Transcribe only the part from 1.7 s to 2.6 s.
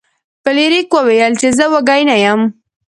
وږی نه یم.